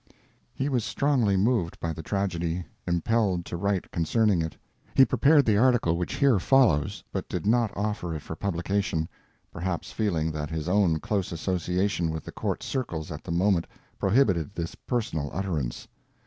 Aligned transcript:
He 0.55 0.67
was 0.67 0.83
strongly 0.83 1.37
moved 1.37 1.79
by 1.79 1.93
the 1.93 2.01
tragedy, 2.01 2.65
impelled 2.87 3.45
to 3.45 3.55
write 3.55 3.91
concerning 3.91 4.41
it. 4.41 4.57
He 4.95 5.05
prepared 5.05 5.45
the 5.45 5.57
article 5.59 5.95
which 5.95 6.15
here 6.15 6.39
follows, 6.39 7.03
but 7.11 7.29
did 7.29 7.45
not 7.45 7.69
offer 7.77 8.15
it 8.15 8.23
for 8.23 8.35
publication, 8.35 9.07
perhaps 9.51 9.91
feeling 9.91 10.31
that 10.31 10.49
his 10.49 10.67
own 10.67 10.99
close 11.01 11.31
association 11.31 12.09
with 12.09 12.23
the 12.25 12.31
court 12.31 12.63
circles 12.63 13.11
at 13.11 13.23
the 13.23 13.31
moment 13.31 13.67
prohibited 13.99 14.55
this 14.55 14.73
personal 14.73 15.29
utterance. 15.35 15.87